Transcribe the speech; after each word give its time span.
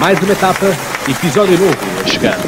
Mais 0.00 0.18
uma 0.18 0.32
etapa, 0.32 0.64
episódio 1.06 1.58
novo 1.58 1.76
a 2.02 2.08
chegar. 2.08 2.38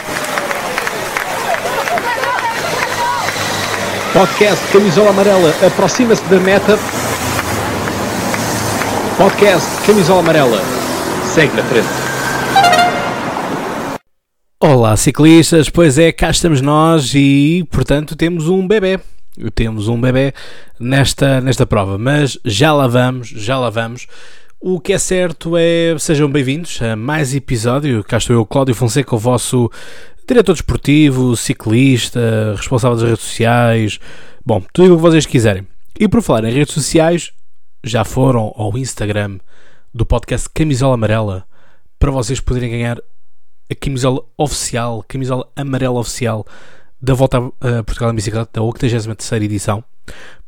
Podcast 4.15 4.73
Camisola 4.73 5.11
Amarela 5.11 5.55
aproxima-se 5.67 6.25
da 6.31 6.41
meta. 6.41 6.79
Podcast 9.19 9.69
Camisola 9.87 10.21
Amarela 10.21 10.63
segue 11.27 11.55
na 11.55 11.63
frente. 11.65 11.89
Olá 14.59 14.97
ciclistas, 14.97 15.69
pois 15.69 15.99
é, 15.99 16.11
cá 16.11 16.31
estamos 16.31 16.63
nós 16.63 17.13
e 17.15 17.69
portanto 17.71 18.17
temos 18.17 18.49
um 18.49 18.67
bebê. 18.67 18.99
Temos 19.55 19.89
um 19.89 20.01
bebê 20.01 20.33
nesta, 20.81 21.39
nesta 21.43 21.67
prova, 21.67 21.99
mas 21.99 22.39
já 22.47 22.73
lá 22.73 22.87
vamos, 22.87 23.29
já 23.29 23.59
lá 23.59 23.69
vamos. 23.69 24.07
O 24.65 24.79
que 24.79 24.93
é 24.93 24.99
certo 24.99 25.57
é, 25.57 25.99
sejam 25.99 26.31
bem-vindos 26.31 26.81
a 26.81 26.95
mais 26.95 27.35
episódio. 27.35 28.05
Cá 28.05 28.19
estou 28.19 28.37
eu, 28.37 28.47
Cláudio 28.47 28.77
Fonseca, 28.77 29.13
o 29.13 29.19
vosso 29.19 29.69
diretor 30.25 30.53
desportivo, 30.53 31.37
ciclista, 31.37 32.55
responsável 32.57 32.97
das 32.97 33.09
redes 33.09 33.25
sociais, 33.25 33.99
bom, 34.47 34.63
tudo 34.73 34.93
o 34.93 34.97
que 34.97 35.03
vocês 35.03 35.27
quiserem. 35.27 35.67
E 35.99 36.07
por 36.07 36.23
falar 36.23 36.45
em 36.45 36.53
redes 36.53 36.75
sociais, 36.75 37.33
já 37.83 38.05
foram 38.05 38.53
ao 38.55 38.79
Instagram 38.79 39.41
do 39.93 40.07
podcast 40.07 40.49
Camisola 40.49 40.95
Amarela 40.95 41.45
para 41.99 42.13
vocês 42.13 42.39
poderem 42.39 42.71
ganhar 42.71 42.99
a 43.69 43.75
camisola 43.75 44.23
oficial, 44.39 45.05
camisola 45.09 45.45
amarela 45.57 45.99
oficial 45.99 46.47
da 47.01 47.15
Volta 47.15 47.39
a 47.39 47.83
Portugal 47.83 48.13
em 48.13 48.15
Bicicleta, 48.15 48.49
da 48.53 48.63
83 48.63 49.33
edição. 49.43 49.83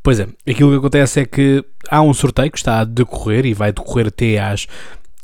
Pois 0.03 0.21
é, 0.21 0.29
aquilo 0.47 0.71
que 0.71 0.77
acontece 0.77 1.21
é 1.21 1.25
que 1.25 1.65
há 1.89 2.03
um 2.03 2.13
sorteio 2.13 2.51
que 2.51 2.59
está 2.59 2.81
a 2.81 2.85
decorrer 2.85 3.47
e 3.47 3.55
vai 3.55 3.73
decorrer 3.73 4.09
até 4.09 4.39
às 4.39 4.67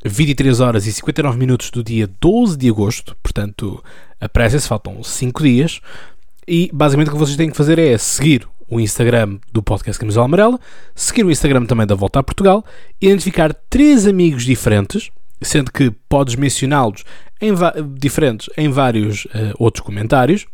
23 0.04 0.60
horas 0.60 0.86
e 0.86 0.92
59 0.92 1.38
minutos 1.38 1.70
do 1.70 1.84
dia 1.84 2.08
12 2.20 2.56
de 2.56 2.68
agosto, 2.70 3.16
portanto, 3.22 3.82
apressem-se, 4.20 4.66
faltam 4.66 5.02
5 5.02 5.42
dias. 5.42 5.80
E 6.48 6.70
basicamente 6.72 7.08
o 7.08 7.12
que 7.12 7.18
vocês 7.18 7.36
têm 7.36 7.50
que 7.50 7.56
fazer 7.56 7.78
é 7.78 7.96
seguir 7.98 8.48
o 8.68 8.80
Instagram 8.80 9.38
do 9.52 9.62
podcast 9.62 9.98
Camisola 10.00 10.24
Amarela, 10.24 10.58
seguir 10.94 11.24
o 11.24 11.30
Instagram 11.30 11.66
também 11.66 11.86
da 11.86 11.94
Volta 11.94 12.20
a 12.20 12.22
Portugal, 12.22 12.64
identificar 13.00 13.52
três 13.68 14.06
amigos 14.06 14.44
diferentes, 14.44 15.10
sendo 15.42 15.72
que 15.72 15.90
podes 16.08 16.36
mencioná-los 16.36 17.04
em 17.40 17.52
diferentes 17.98 18.48
em 18.56 18.68
vários 18.68 19.24
uh, 19.26 19.54
outros 19.58 19.84
comentários 19.84 20.46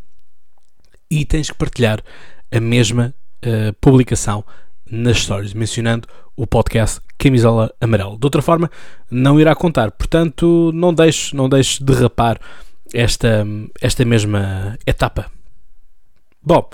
e 1.10 1.24
tens 1.24 1.50
que 1.50 1.56
partilhar 1.56 2.02
a 2.50 2.60
mesma 2.60 3.14
uh, 3.46 3.72
publicação 3.80 4.44
nas 4.90 5.18
stories, 5.18 5.54
mencionando 5.54 6.08
o 6.36 6.46
podcast 6.46 7.00
Camisola 7.18 7.72
Amarela. 7.80 8.16
De 8.18 8.26
outra 8.26 8.42
forma, 8.42 8.70
não 9.10 9.40
irá 9.40 9.54
contar. 9.54 9.90
Portanto, 9.90 10.70
não 10.74 10.92
deixes, 10.92 11.32
não 11.32 11.48
deixes 11.48 11.80
derrapar 11.80 12.38
esta, 12.92 13.46
esta 13.80 14.04
mesma 14.04 14.78
etapa. 14.86 15.30
Bom, 16.42 16.68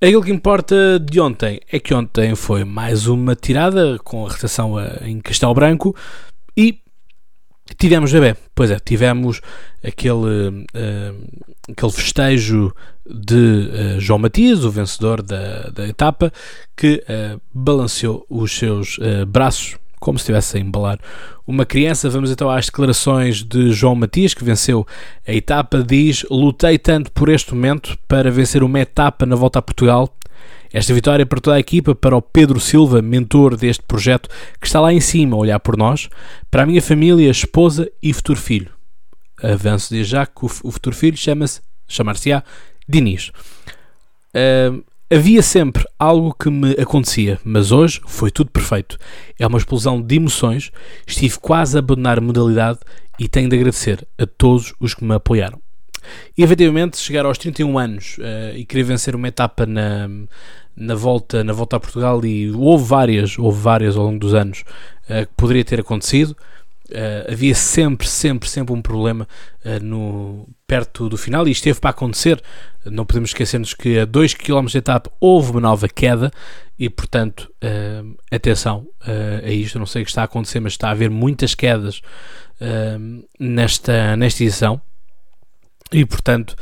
aquilo 0.00 0.22
que 0.22 0.30
importa 0.30 1.00
de 1.00 1.20
ontem 1.20 1.60
é 1.72 1.80
que 1.80 1.94
ontem 1.94 2.34
foi 2.34 2.64
mais 2.64 3.06
uma 3.06 3.34
tirada 3.34 3.98
com 4.04 4.26
a 4.26 4.30
rotação 4.30 4.76
em 5.02 5.20
Castelo 5.20 5.54
Branco 5.54 5.96
e 6.56 6.80
tivemos 7.76 8.12
bebê. 8.12 8.36
Pois 8.54 8.70
é, 8.70 8.78
tivemos 8.78 9.40
aquele, 9.84 10.48
uh, 10.74 11.47
aquele 11.70 11.92
festejo 11.92 12.74
de 13.06 13.34
uh, 13.96 14.00
João 14.00 14.18
Matias, 14.18 14.64
o 14.64 14.70
vencedor 14.70 15.22
da, 15.22 15.70
da 15.70 15.88
etapa, 15.88 16.32
que 16.76 17.02
uh, 17.04 17.40
balanceou 17.52 18.24
os 18.28 18.52
seus 18.52 18.98
uh, 18.98 19.26
braços 19.26 19.76
como 20.00 20.18
se 20.18 20.22
estivesse 20.22 20.56
a 20.56 20.60
embalar 20.60 20.98
uma 21.46 21.66
criança. 21.66 22.08
Vamos 22.08 22.30
então 22.30 22.48
às 22.48 22.66
declarações 22.66 23.42
de 23.42 23.72
João 23.72 23.94
Matias, 23.94 24.34
que 24.34 24.44
venceu 24.44 24.86
a 25.26 25.32
etapa. 25.32 25.82
Diz: 25.82 26.24
Lutei 26.30 26.78
tanto 26.78 27.10
por 27.12 27.28
este 27.28 27.54
momento 27.54 27.98
para 28.06 28.30
vencer 28.30 28.62
uma 28.62 28.80
etapa 28.80 29.26
na 29.26 29.36
volta 29.36 29.58
a 29.58 29.62
Portugal. 29.62 30.14
Esta 30.72 30.92
vitória 30.92 31.24
para 31.24 31.40
toda 31.40 31.56
a 31.56 31.60
equipa, 31.60 31.94
para 31.94 32.16
o 32.16 32.20
Pedro 32.20 32.60
Silva, 32.60 33.00
mentor 33.00 33.56
deste 33.56 33.82
projeto, 33.82 34.28
que 34.60 34.66
está 34.66 34.80
lá 34.80 34.92
em 34.92 35.00
cima 35.00 35.34
a 35.34 35.40
olhar 35.40 35.58
por 35.60 35.78
nós, 35.78 36.10
para 36.50 36.62
a 36.62 36.66
minha 36.66 36.82
família, 36.82 37.30
esposa 37.30 37.90
e 38.02 38.12
futuro 38.12 38.38
filho. 38.38 38.77
Avanço 39.42 39.90
desde 39.92 40.12
já 40.12 40.26
que 40.26 40.44
o 40.44 40.48
futuro 40.48 40.94
filho 40.94 41.16
chama-se, 41.16 41.60
chamar-se-á 41.86 42.42
Diniz. 42.88 43.30
Uh, 44.34 44.84
havia 45.10 45.42
sempre 45.42 45.84
algo 45.98 46.34
que 46.34 46.50
me 46.50 46.72
acontecia, 46.72 47.38
mas 47.44 47.72
hoje 47.72 48.00
foi 48.06 48.30
tudo 48.30 48.50
perfeito. 48.50 48.98
É 49.38 49.46
uma 49.46 49.58
explosão 49.58 50.00
de 50.00 50.16
emoções. 50.16 50.70
Estive 51.06 51.38
quase 51.38 51.76
a 51.76 51.80
abandonar 51.80 52.18
a 52.18 52.22
modalidade 52.22 52.80
e 53.18 53.28
tenho 53.28 53.48
de 53.48 53.56
agradecer 53.56 54.06
a 54.18 54.26
todos 54.26 54.74
os 54.78 54.94
que 54.94 55.04
me 55.04 55.14
apoiaram. 55.14 55.60
E 56.36 56.42
efetivamente, 56.42 56.96
chegar 56.96 57.26
aos 57.26 57.38
31 57.38 57.78
anos 57.78 58.16
uh, 58.18 58.56
e 58.56 58.64
querer 58.64 58.84
vencer 58.84 59.14
uma 59.14 59.28
etapa 59.28 59.66
na, 59.66 60.08
na, 60.76 60.94
volta, 60.94 61.42
na 61.44 61.52
volta 61.52 61.76
a 61.76 61.80
Portugal, 61.80 62.24
e 62.24 62.50
houve 62.50 62.84
várias, 62.84 63.38
houve 63.38 63.60
várias 63.60 63.96
ao 63.96 64.04
longo 64.04 64.18
dos 64.18 64.34
anos 64.34 64.64
uh, 65.04 65.26
que 65.26 65.32
poderia 65.36 65.64
ter 65.64 65.80
acontecido. 65.80 66.36
Uh, 66.90 67.30
havia 67.30 67.54
sempre, 67.54 68.08
sempre, 68.08 68.48
sempre 68.48 68.72
um 68.72 68.80
problema 68.80 69.28
uh, 69.62 69.84
no, 69.84 70.48
perto 70.66 71.06
do 71.06 71.18
final 71.18 71.46
e 71.46 71.50
esteve 71.50 71.78
para 71.78 71.90
acontecer. 71.90 72.42
Não 72.86 73.04
podemos 73.04 73.30
esquecer-nos 73.30 73.74
que 73.74 73.98
a 73.98 74.06
2 74.06 74.32
km 74.32 74.64
de 74.64 74.78
etapa 74.78 75.12
houve 75.20 75.50
uma 75.50 75.60
nova 75.60 75.86
queda 75.86 76.30
e, 76.78 76.88
portanto, 76.88 77.52
uh, 77.62 78.16
atenção 78.30 78.86
a 79.44 79.50
isto. 79.50 79.78
Não 79.78 79.84
sei 79.84 80.00
o 80.00 80.04
que 80.06 80.10
está 80.10 80.22
a 80.22 80.24
acontecer, 80.24 80.60
mas 80.60 80.72
está 80.72 80.88
a 80.88 80.92
haver 80.92 81.10
muitas 81.10 81.54
quedas 81.54 82.00
nesta, 83.38 84.16
nesta 84.16 84.42
edição 84.42 84.80
e, 85.92 86.04
portanto, 86.04 86.56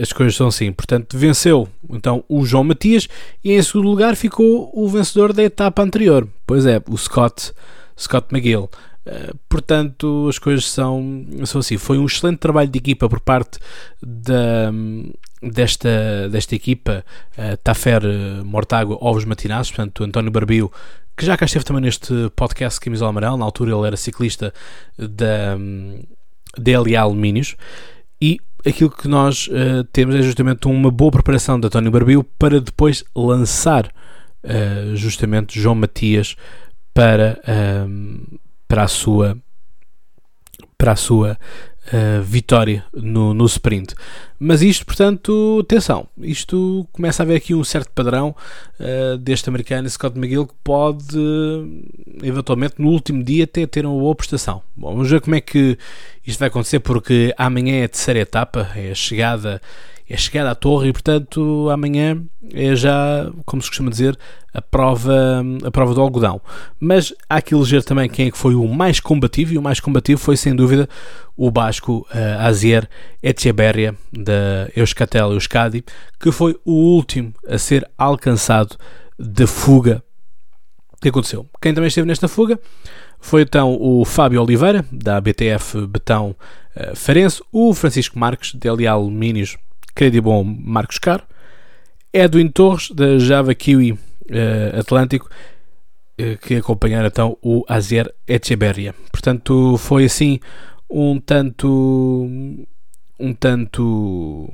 as 0.00 0.12
coisas 0.12 0.36
são 0.36 0.46
assim. 0.46 0.72
Portanto, 0.72 1.18
venceu 1.18 1.68
então 1.90 2.24
o 2.28 2.44
João 2.44 2.64
Matias 2.64 3.08
e, 3.42 3.52
em 3.52 3.62
segundo 3.62 3.88
lugar, 3.88 4.14
ficou 4.14 4.70
o 4.72 4.88
vencedor 4.88 5.32
da 5.32 5.42
etapa 5.42 5.82
anterior. 5.82 6.28
Pois 6.46 6.64
é, 6.66 6.80
o 6.88 6.96
Scott, 6.96 7.52
Scott 7.98 8.28
McGill. 8.32 8.70
Eh, 9.06 9.32
portanto, 9.48 10.26
as 10.28 10.38
coisas 10.38 10.66
são, 10.70 11.26
são 11.44 11.60
assim. 11.60 11.78
Foi 11.78 11.98
um 11.98 12.06
excelente 12.06 12.38
trabalho 12.38 12.68
de 12.68 12.78
equipa 12.78 13.08
por 13.08 13.20
parte 13.20 13.58
da, 14.02 14.70
desta, 15.42 16.28
desta 16.28 16.54
equipa, 16.54 17.04
uh, 17.38 17.56
Tafer 17.58 18.02
Mortágua 18.44 18.98
Ovos 19.00 19.24
Matinazes, 19.24 19.70
portanto, 19.70 20.04
António 20.04 20.30
Barbio, 20.30 20.70
que 21.16 21.24
já 21.24 21.36
cá 21.36 21.46
esteve 21.46 21.64
também 21.64 21.82
neste 21.82 22.12
podcast 22.36 22.78
Camisola 22.80 23.10
Amarelo, 23.10 23.36
na 23.36 23.44
altura 23.44 23.72
ele 23.72 23.86
era 23.86 23.96
ciclista 23.96 24.52
da 24.98 25.56
DLA 26.58 26.98
Alumínios, 27.00 27.56
e 28.20 28.38
aquilo 28.66 28.90
que 28.90 29.08
nós 29.08 29.48
uh, 29.48 29.84
temos 29.92 30.14
é 30.14 30.22
justamente 30.22 30.66
uma 30.68 30.90
boa 30.90 31.10
preparação 31.10 31.58
de 31.58 31.66
António 31.66 31.90
Barbio 31.90 32.22
para 32.38 32.60
depois 32.60 33.02
lançar 33.16 33.90
uh, 34.44 34.94
justamente 34.94 35.58
João 35.58 35.74
Matias 35.74 36.36
para, 36.92 37.40
para 38.70 38.84
a 38.84 38.88
sua 38.88 39.36
para 40.78 40.92
a 40.92 40.96
sua 40.96 41.36
uh, 41.92 42.22
vitória 42.22 42.84
no, 42.94 43.34
no 43.34 43.44
sprint. 43.44 43.94
Mas 44.38 44.62
isto, 44.62 44.86
portanto, 44.86 45.58
atenção, 45.62 46.06
isto 46.18 46.88
começa 46.90 47.22
a 47.22 47.24
haver 47.24 47.36
aqui 47.36 47.54
um 47.54 47.64
certo 47.64 47.90
padrão 47.92 48.34
uh, 48.78 49.18
deste 49.18 49.50
americano 49.50 49.90
Scott 49.90 50.16
McGill 50.16 50.46
que 50.46 50.54
pode, 50.64 51.18
uh, 51.18 51.68
eventualmente, 52.22 52.76
no 52.78 52.88
último 52.88 53.22
dia 53.22 53.44
até 53.44 53.66
ter 53.66 53.84
uma 53.84 53.98
boa 53.98 54.14
prestação. 54.14 54.62
Bom, 54.74 54.92
vamos 54.92 55.10
ver 55.10 55.20
como 55.20 55.34
é 55.34 55.40
que 55.42 55.76
isto 56.26 56.38
vai 56.38 56.48
acontecer, 56.48 56.80
porque 56.80 57.34
amanhã 57.36 57.82
é 57.82 57.84
a 57.84 57.88
terceira 57.88 58.20
etapa, 58.20 58.70
é 58.74 58.92
a 58.92 58.94
chegada 58.94 59.60
é 60.10 60.16
chegar 60.16 60.44
à 60.44 60.56
torre 60.56 60.88
e, 60.88 60.92
portanto, 60.92 61.70
amanhã 61.70 62.20
é 62.52 62.74
já, 62.74 63.30
como 63.46 63.62
se 63.62 63.68
costuma 63.68 63.90
dizer, 63.90 64.18
a 64.52 64.60
prova, 64.60 65.44
a 65.64 65.70
prova 65.70 65.94
do 65.94 66.00
algodão. 66.00 66.40
Mas 66.80 67.14
há 67.28 67.40
que 67.40 67.54
eleger 67.54 67.84
também 67.84 68.10
quem 68.10 68.26
é 68.26 68.30
que 68.32 68.36
foi 68.36 68.56
o 68.56 68.66
mais 68.66 68.98
combativo, 68.98 69.54
e 69.54 69.58
o 69.58 69.62
mais 69.62 69.78
combativo 69.78 70.20
foi, 70.20 70.36
sem 70.36 70.52
dúvida, 70.52 70.88
o 71.36 71.48
basco 71.48 72.04
uh, 72.10 72.40
Azier 72.40 72.88
Echeberria, 73.22 73.94
da 74.12 74.68
Euskatel 74.74 75.32
Euskadi, 75.32 75.84
que 76.18 76.32
foi 76.32 76.58
o 76.64 76.72
último 76.72 77.32
a 77.46 77.56
ser 77.56 77.88
alcançado 77.96 78.76
da 79.16 79.46
fuga. 79.46 80.02
O 80.92 81.00
que 81.00 81.08
aconteceu? 81.08 81.48
Quem 81.62 81.72
também 81.72 81.86
esteve 81.86 82.08
nesta 82.08 82.26
fuga 82.26 82.58
foi 83.20 83.42
então 83.42 83.78
o 83.80 84.04
Fábio 84.04 84.42
Oliveira, 84.42 84.84
da 84.90 85.20
BTF 85.20 85.86
Betão 85.86 86.34
uh, 86.74 86.96
Farense, 86.96 87.40
o 87.52 87.72
Francisco 87.72 88.18
Marques, 88.18 88.56
da 88.56 88.72
LA 88.72 88.90
Alumínios 88.90 89.56
bom 90.22 90.44
Marcos 90.44 90.98
Caro, 90.98 91.24
Edwin 92.12 92.48
Torres, 92.48 92.90
da 92.90 93.18
Java 93.18 93.54
Kiwi 93.54 93.92
uh, 93.92 93.98
Atlântico, 94.78 95.28
uh, 95.28 96.38
que 96.38 96.56
acompanharam 96.56 97.08
então 97.08 97.36
o 97.42 97.64
Azer 97.68 98.12
Echeberria. 98.26 98.94
Portanto, 99.10 99.76
foi 99.76 100.04
assim 100.04 100.40
um 100.88 101.20
tanto. 101.20 102.26
um 103.18 103.34
tanto. 103.34 104.48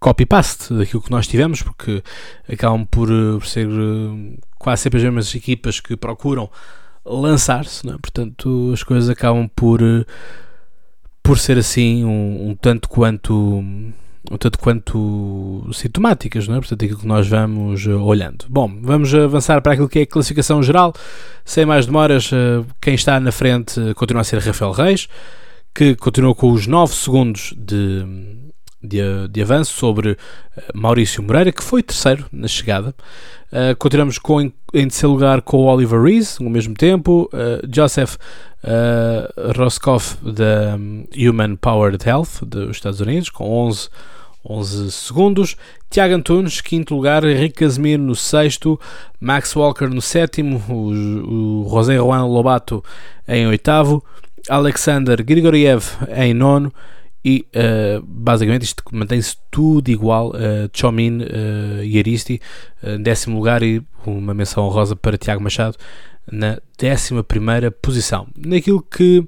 copy-paste 0.00 0.72
daquilo 0.72 1.02
que 1.02 1.10
nós 1.10 1.26
tivemos, 1.26 1.62
porque 1.62 2.02
acabam 2.50 2.86
por, 2.86 3.08
por 3.08 3.46
ser 3.46 3.68
quase 4.58 4.82
sempre 4.82 4.98
as 4.98 5.04
mesmas 5.04 5.34
equipas 5.34 5.78
que 5.78 5.96
procuram 5.96 6.50
lançar-se, 7.04 7.88
é? 7.88 7.92
portanto 7.92 8.70
as 8.72 8.82
coisas 8.82 9.08
acabam 9.08 9.48
por, 9.48 9.80
por 11.30 11.38
ser 11.38 11.58
assim 11.58 12.04
um, 12.04 12.48
um 12.48 12.56
tanto 12.56 12.88
quanto 12.88 13.32
um 13.32 14.36
tanto 14.36 14.58
quanto 14.58 15.64
sintomáticas, 15.72 16.48
não 16.48 16.56
é? 16.56 16.58
portanto 16.58 16.84
aquilo 16.84 16.98
que 16.98 17.06
nós 17.06 17.28
vamos 17.28 17.86
olhando. 17.86 18.46
Bom, 18.48 18.68
vamos 18.82 19.14
avançar 19.14 19.62
para 19.62 19.74
aquilo 19.74 19.88
que 19.88 20.00
é 20.00 20.02
a 20.02 20.06
classificação 20.06 20.60
geral, 20.60 20.92
sem 21.44 21.64
mais 21.64 21.86
demoras, 21.86 22.32
quem 22.80 22.94
está 22.96 23.20
na 23.20 23.30
frente 23.30 23.80
continua 23.94 24.22
a 24.22 24.24
ser 24.24 24.40
Rafael 24.40 24.72
Reis, 24.72 25.06
que 25.72 25.94
continua 25.94 26.34
com 26.34 26.50
os 26.50 26.66
9 26.66 26.92
segundos 26.92 27.54
de, 27.56 28.04
de, 28.82 29.28
de, 29.28 29.42
avanço 29.42 29.74
sobre 29.74 30.16
Maurício 30.74 31.22
Moreira, 31.22 31.52
que 31.52 31.62
foi 31.62 31.82
terceiro 31.82 32.26
na 32.32 32.48
chegada. 32.48 32.94
Uh, 33.52 33.74
continuamos 33.78 34.16
com, 34.16 34.40
em, 34.40 34.52
em 34.72 34.86
terceiro 34.86 35.12
lugar 35.12 35.42
com 35.42 35.58
o 35.58 35.66
Oliver 35.66 36.00
Rees, 36.00 36.40
ao 36.40 36.48
mesmo 36.48 36.74
tempo. 36.74 37.28
Uh, 37.32 37.66
Joseph 37.72 38.16
uh, 38.64 39.52
Roscoff, 39.56 40.16
da 40.22 40.76
um, 40.76 41.04
Human 41.16 41.56
Powered 41.56 41.98
Health 42.06 42.44
dos 42.46 42.76
Estados 42.76 43.00
Unidos, 43.00 43.28
com 43.28 43.50
11, 43.50 43.88
11 44.48 44.92
segundos. 44.92 45.56
Tiago 45.90 46.14
Antunes, 46.14 46.60
quinto 46.60 46.94
lugar. 46.94 47.24
Henrique 47.24 47.56
Casemiro 47.56 48.02
no 48.02 48.14
sexto. 48.14 48.80
Max 49.20 49.54
Walker 49.56 49.88
no 49.88 50.00
sétimo. 50.00 50.62
O, 50.68 51.64
o 51.64 51.68
José 51.68 51.96
Juan 51.96 52.26
Lobato 52.26 52.84
em 53.26 53.48
oitavo. 53.48 54.04
Alexander 54.48 55.22
Grigoriev 55.22 55.84
em 56.16 56.32
nono 56.32 56.72
e 57.24 57.46
uh, 57.54 58.02
basicamente 58.02 58.62
isto 58.62 58.82
mantém-se 58.92 59.36
tudo 59.50 59.88
igual. 59.88 60.30
Uh, 60.30 60.70
Chomin 60.72 61.22
uh, 61.22 61.84
e 61.84 61.98
Aristi 61.98 62.40
uh, 62.82 62.98
décimo 62.98 63.36
lugar 63.36 63.62
e 63.62 63.82
uma 64.06 64.32
menção 64.32 64.64
honrosa 64.64 64.96
para 64.96 65.18
Tiago 65.18 65.42
Machado 65.42 65.76
na 66.30 66.58
décima 66.78 67.22
primeira 67.22 67.70
posição. 67.70 68.26
Naquilo 68.36 68.82
que 68.82 69.26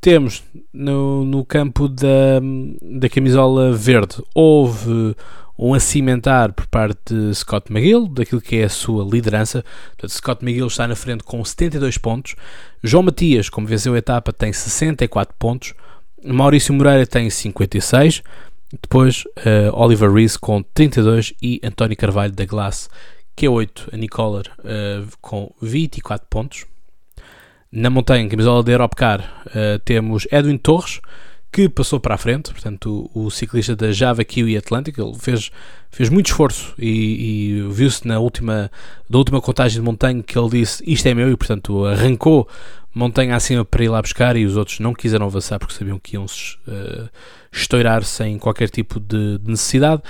temos 0.00 0.42
no, 0.72 1.24
no 1.24 1.44
campo 1.44 1.88
da, 1.88 2.40
da 2.82 3.08
camisola 3.08 3.72
verde, 3.72 4.22
houve 4.34 5.14
um 5.58 5.74
acimentar 5.74 6.54
por 6.54 6.66
parte 6.68 7.14
de 7.14 7.34
Scott 7.34 7.70
McGill, 7.70 8.08
daquilo 8.08 8.40
que 8.40 8.56
é 8.56 8.64
a 8.64 8.68
sua 8.70 9.04
liderança. 9.04 9.62
Portanto, 9.88 10.10
Scott 10.10 10.42
McGill 10.42 10.68
está 10.68 10.88
na 10.88 10.96
frente 10.96 11.22
com 11.22 11.44
72 11.44 11.98
pontos. 11.98 12.34
João 12.82 13.02
Matias, 13.02 13.50
como 13.50 13.66
venceu 13.66 13.92
a 13.92 13.98
etapa, 13.98 14.32
tem 14.32 14.50
64 14.50 15.34
pontos. 15.38 15.74
Maurício 16.24 16.74
Moreira 16.74 17.06
tem 17.06 17.28
56. 17.28 18.22
Depois 18.82 19.24
uh, 19.24 19.74
Oliver 19.74 20.12
Rees 20.12 20.36
com 20.36 20.62
32 20.62 21.34
e 21.42 21.60
António 21.64 21.96
Carvalho 21.96 22.32
da 22.32 22.44
Glass 22.44 22.88
Q8, 23.36 23.88
a 23.92 23.96
Nicola 23.96 24.42
uh, 24.60 25.08
com 25.20 25.52
24 25.60 26.26
pontos. 26.28 26.66
Na 27.72 27.90
montanha, 27.90 28.28
camisola 28.28 28.62
da 28.62 28.72
Europcar, 28.72 29.42
uh, 29.46 29.78
temos 29.84 30.26
Edwin 30.30 30.58
Torres 30.58 31.00
que 31.52 31.68
passou 31.68 31.98
para 31.98 32.14
a 32.14 32.18
frente, 32.18 32.52
portanto, 32.52 33.10
o, 33.12 33.26
o 33.26 33.30
ciclista 33.30 33.74
da 33.74 33.90
Java 33.90 34.24
Kiwi 34.24 34.56
Atlântico, 34.56 35.00
ele 35.00 35.18
fez, 35.18 35.50
fez 35.90 36.08
muito 36.08 36.26
esforço 36.26 36.74
e, 36.78 37.58
e 37.58 37.62
viu-se 37.70 38.06
na 38.06 38.18
última, 38.20 38.70
da 39.08 39.18
última 39.18 39.40
contagem 39.40 39.80
de 39.80 39.84
montanha 39.84 40.22
que 40.22 40.38
ele 40.38 40.50
disse 40.50 40.82
isto 40.86 41.06
é 41.06 41.14
meu 41.14 41.30
e, 41.30 41.36
portanto, 41.36 41.84
arrancou 41.86 42.48
montanha 42.94 43.36
acima 43.36 43.64
para 43.64 43.84
ir 43.84 43.88
lá 43.88 44.00
buscar 44.00 44.36
e 44.36 44.44
os 44.44 44.56
outros 44.56 44.80
não 44.80 44.92
quiseram 44.92 45.26
avançar 45.26 45.58
porque 45.58 45.74
sabiam 45.74 45.98
que 45.98 46.16
iam 46.16 46.26
se 46.26 46.56
uh, 46.66 47.08
estourar 47.52 48.04
sem 48.04 48.38
qualquer 48.38 48.68
tipo 48.68 49.00
de, 49.00 49.38
de 49.38 49.50
necessidade. 49.50 50.02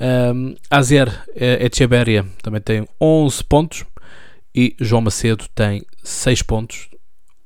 Um, 0.00 0.54
Azer 0.70 1.08
Echeberria 1.36 2.24
também 2.42 2.60
tem 2.60 2.86
11 3.00 3.44
pontos 3.44 3.84
e 4.54 4.74
João 4.80 5.02
Macedo 5.02 5.44
tem 5.54 5.84
6 6.02 6.42
pontos. 6.42 6.88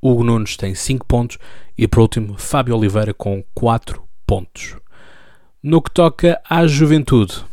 Hugo 0.01 0.23
Nunes 0.23 0.57
tem 0.57 0.75
5 0.75 1.07
pontos 1.07 1.39
e 1.79 1.87
por 1.87 2.01
último, 2.01 2.35
Fábio 2.37 2.77
Oliveira 2.77 3.15
com 3.15 3.45
4 3.55 4.03
pontos. 4.27 4.77
No 5.63 5.81
que 5.81 5.91
toca 5.91 6.41
à 6.49 6.67
juventude, 6.67 7.45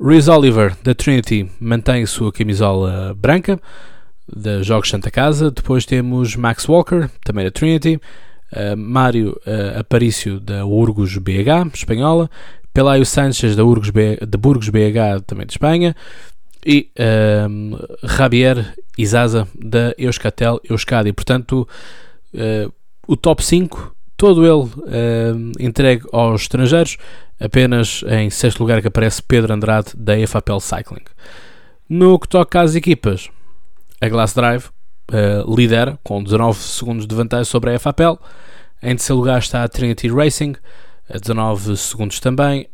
Rhys 0.00 0.28
Oliver, 0.28 0.76
da 0.82 0.94
Trinity, 0.94 1.50
mantém 1.58 2.02
a 2.02 2.06
sua 2.06 2.32
camisola 2.32 3.14
branca, 3.14 3.58
da 4.28 4.62
Jogos 4.62 4.90
Santa 4.90 5.10
Casa. 5.10 5.50
Depois 5.50 5.84
temos 5.84 6.36
Max 6.36 6.68
Walker, 6.68 7.08
também 7.24 7.44
da 7.44 7.50
Trinity. 7.50 8.00
Uh, 8.52 8.76
Mário 8.76 9.40
uh, 9.46 9.80
Aparício, 9.80 10.38
da 10.38 10.64
Urgos 10.64 11.16
BH, 11.16 11.74
espanhola. 11.74 12.30
Pelaio 12.72 13.06
Sanchez, 13.06 13.56
da, 13.56 13.64
Urgos 13.64 13.90
B, 13.90 14.18
da 14.18 14.36
Burgos 14.36 14.68
BH, 14.68 15.22
também 15.26 15.46
de 15.46 15.54
Espanha. 15.54 15.96
E 16.64 16.90
uh, 16.98 18.06
Javier 18.06 18.74
Izaza, 18.98 19.48
da 19.58 19.94
Euskatel 19.96 20.60
Euskadi. 20.68 21.12
Portanto, 21.12 21.66
uh, 22.36 22.72
o 23.06 23.16
top 23.16 23.44
5, 23.44 23.94
todo 24.16 24.44
ele 24.44 24.64
uh, 24.64 25.52
entregue 25.58 26.04
aos 26.12 26.42
estrangeiros, 26.42 26.96
apenas 27.40 28.02
em 28.08 28.30
sexto 28.30 28.60
lugar 28.60 28.80
que 28.80 28.88
aparece 28.88 29.22
Pedro 29.22 29.52
Andrade 29.52 29.92
da 29.96 30.18
EFAPEL 30.18 30.60
Cycling. 30.60 31.04
No 31.88 32.18
que 32.18 32.28
toca 32.28 32.60
às 32.60 32.74
equipas, 32.74 33.30
a 34.00 34.08
Glass 34.08 34.34
Drive 34.34 34.66
uh, 35.12 35.54
lidera 35.54 35.98
com 36.02 36.22
19 36.22 36.58
segundos 36.58 37.06
de 37.06 37.14
vantagem 37.14 37.44
sobre 37.44 37.70
a 37.70 37.74
EFAPEL. 37.74 38.18
Em 38.82 38.94
terceiro 38.96 39.18
lugar 39.18 39.38
está 39.38 39.62
a 39.62 39.68
Trinity 39.68 40.08
Racing, 40.08 40.54
a 41.08 41.18
19 41.18 41.76
segundos 41.76 42.20
também. 42.20 42.68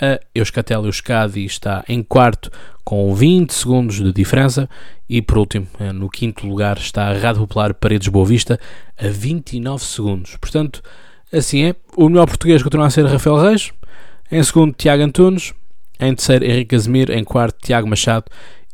A 0.00 0.18
Euskatel 0.34 0.86
Euskadi 0.86 1.44
está 1.44 1.84
em 1.88 2.02
quarto 2.02 2.50
com 2.84 3.14
20 3.14 3.52
segundos 3.54 3.96
de 3.96 4.12
diferença 4.12 4.68
e 5.08 5.22
por 5.22 5.38
último, 5.38 5.66
eh, 5.78 5.92
no 5.92 6.10
quinto 6.10 6.46
lugar 6.46 6.76
está 6.78 7.08
a 7.08 7.12
Rádio 7.12 7.42
Popular 7.42 7.72
Paredes 7.74 8.08
Boa 8.08 8.26
Vista 8.26 8.58
a 8.98 9.08
29 9.08 9.84
segundos. 9.84 10.36
Portanto, 10.36 10.82
assim 11.32 11.64
é. 11.64 11.76
O 11.96 12.08
melhor 12.08 12.26
português 12.26 12.62
continua 12.62 12.86
a 12.86 12.90
ser 12.90 13.06
Rafael 13.06 13.40
Reis, 13.40 13.72
em 14.30 14.42
segundo 14.42 14.74
Tiago 14.74 15.02
Antunes, 15.02 15.54
em 16.00 16.14
terceiro 16.14 16.44
Henrique 16.44 16.76
Casimiro, 16.76 17.12
em 17.12 17.22
quarto 17.22 17.56
Tiago 17.64 17.88
Machado, 17.88 18.26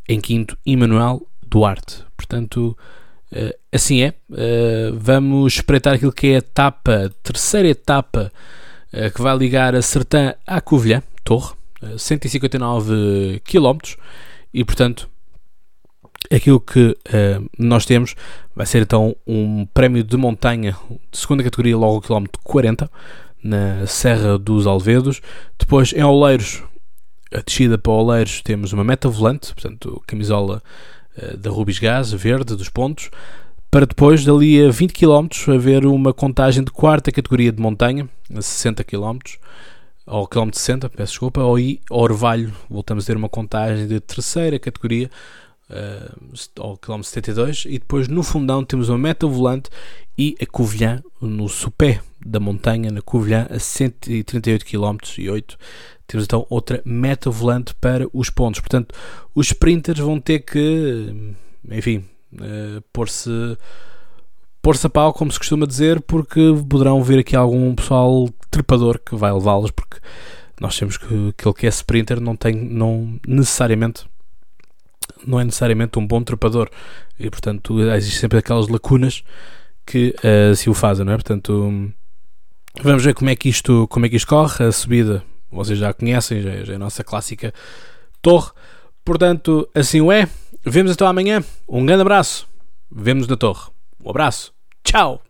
em 0.08 0.20
quinto 0.20 0.56
Emanuel 0.64 1.26
Duarte. 1.46 2.02
Portanto, 2.16 2.76
eh, 3.30 3.56
assim 3.70 4.02
é. 4.02 4.14
Eh, 4.32 4.90
vamos 4.94 5.54
espreitar 5.54 5.94
aquilo 5.94 6.12
que 6.12 6.28
é 6.28 6.34
a 6.36 6.38
etapa, 6.38 7.06
a 7.06 7.08
terceira 7.22 7.68
etapa 7.68 8.32
que 9.14 9.22
vai 9.22 9.36
ligar 9.38 9.72
a 9.76 9.82
Sertã 9.82 10.34
à 10.44 10.60
Covilhã, 10.60 11.00
Torre, 11.30 11.54
159 11.96 13.40
km 13.44 13.78
e 14.52 14.64
portanto 14.64 15.08
aquilo 16.28 16.58
que 16.58 16.88
uh, 16.90 17.48
nós 17.56 17.86
temos 17.86 18.16
vai 18.52 18.66
ser 18.66 18.82
então 18.82 19.14
um 19.24 19.64
prémio 19.66 20.02
de 20.02 20.16
montanha 20.16 20.76
de 21.08 21.16
segunda 21.16 21.44
categoria 21.44 21.76
logo 21.76 21.94
ao 21.94 22.00
quilómetro 22.00 22.42
40 22.42 22.90
na 23.44 23.86
Serra 23.86 24.36
dos 24.36 24.66
Alvedos. 24.66 25.22
Depois 25.56 25.92
em 25.92 26.02
Oleiros 26.02 26.64
a 27.32 27.40
descida 27.46 27.78
para 27.78 27.92
Oleiros 27.92 28.42
temos 28.42 28.72
uma 28.72 28.82
meta 28.82 29.08
volante 29.08 29.54
portanto 29.54 30.02
camisola 30.08 30.60
uh, 31.16 31.36
da 31.36 31.48
Rubis 31.48 31.78
Gás 31.78 32.12
verde 32.12 32.56
dos 32.56 32.68
pontos 32.68 33.08
para 33.70 33.86
depois 33.86 34.24
dali 34.24 34.60
a 34.64 34.68
20 34.68 34.92
km 34.92 35.28
haver 35.54 35.86
uma 35.86 36.12
contagem 36.12 36.64
de 36.64 36.72
quarta 36.72 37.12
categoria 37.12 37.52
de 37.52 37.62
montanha 37.62 38.08
a 38.34 38.42
60 38.42 38.82
km 38.82 39.18
ao 40.06 40.26
quilómetro 40.26 40.58
60, 40.58 40.88
peço 40.88 41.12
desculpa, 41.12 41.40
ao 41.40 41.54
Orvalho, 41.90 42.52
voltamos 42.68 43.04
a 43.04 43.06
ter 43.06 43.16
uma 43.16 43.28
contagem 43.28 43.86
de 43.86 44.00
terceira 44.00 44.58
categoria, 44.58 45.10
uh, 45.68 46.32
ao 46.58 46.76
quilómetro 46.76 47.10
72, 47.10 47.64
e 47.66 47.78
depois 47.78 48.08
no 48.08 48.22
fundão 48.22 48.64
temos 48.64 48.88
uma 48.88 48.98
meta 48.98 49.26
volante 49.26 49.70
e 50.18 50.36
a 50.40 50.46
Covilhã, 50.46 51.02
no 51.20 51.48
sopé 51.48 52.00
da 52.24 52.40
montanha, 52.40 52.90
na 52.90 53.00
Covilhã, 53.00 53.46
a 53.50 53.58
138 53.58 54.64
km 54.64 54.96
e 55.18 55.30
8 55.30 55.58
temos 56.10 56.24
então 56.24 56.44
outra 56.50 56.82
meta 56.84 57.30
volante 57.30 57.72
para 57.76 58.04
os 58.12 58.28
pontos. 58.30 58.58
Portanto, 58.58 58.92
os 59.32 59.46
sprinters 59.46 60.00
vão 60.00 60.20
ter 60.20 60.40
que, 60.40 61.34
enfim, 61.70 62.04
uh, 62.34 62.82
pôr-se 62.92 63.30
pôr-se 64.62 64.86
a 64.86 64.90
pau, 64.90 65.12
como 65.12 65.30
se 65.30 65.38
costuma 65.38 65.66
dizer, 65.66 66.00
porque 66.02 66.40
poderão 66.68 67.02
ver 67.02 67.18
aqui 67.18 67.34
algum 67.34 67.74
pessoal 67.74 68.28
trepador 68.50 68.98
que 68.98 69.16
vai 69.16 69.32
levá-los, 69.32 69.70
porque 69.70 69.98
nós 70.60 70.78
temos 70.78 70.96
que 70.96 71.28
aquele 71.28 71.54
que 71.54 71.66
é 71.66 71.70
sprinter 71.70 72.20
não 72.20 72.36
tem 72.36 72.54
não 72.54 73.18
necessariamente 73.26 74.04
não 75.26 75.40
é 75.40 75.44
necessariamente 75.44 75.98
um 75.98 76.06
bom 76.06 76.22
trepador 76.22 76.68
e 77.18 77.30
portanto 77.30 77.80
existem 77.80 78.20
sempre 78.20 78.38
aquelas 78.38 78.68
lacunas 78.68 79.24
que 79.86 80.14
uh, 80.18 80.54
se 80.54 80.70
o 80.70 80.74
fazem, 80.74 81.04
não 81.04 81.12
é? 81.12 81.16
Portanto, 81.16 81.92
vamos 82.82 83.04
ver 83.04 83.14
como 83.14 83.30
é 83.30 83.36
que 83.36 83.48
isto, 83.48 83.88
como 83.88 84.06
é 84.06 84.08
que 84.08 84.16
isto 84.16 84.28
corre, 84.28 84.64
a 84.64 84.72
subida, 84.72 85.24
vocês 85.50 85.78
já 85.78 85.92
conhecem, 85.92 86.40
já, 86.40 86.64
já 86.64 86.72
é 86.72 86.76
a 86.76 86.78
nossa 86.78 87.02
clássica 87.02 87.52
torre. 88.22 88.52
Portanto, 89.04 89.68
assim 89.74 90.00
o 90.00 90.12
é. 90.12 90.28
Vemos 90.64 90.92
então 90.92 91.06
amanhã. 91.06 91.42
Um 91.68 91.84
grande 91.84 92.02
abraço. 92.02 92.46
Vemos 92.90 93.26
na 93.26 93.36
torre. 93.36 93.70
Um 94.04 94.10
abraço. 94.10 94.52
Tchau. 94.82 95.22